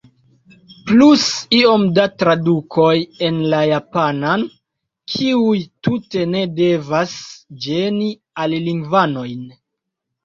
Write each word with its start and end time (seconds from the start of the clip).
Plus 0.85 1.25
iom 1.57 1.83
da 1.97 2.05
tradukoj 2.21 2.95
en 3.27 3.37
la 3.53 3.59
japanan, 3.73 4.47
kiuj 5.17 5.55
tute 5.89 6.27
ne 6.33 6.43
devas 6.61 7.15
ĝeni 7.67 8.13
alilingvanojn. 8.47 9.49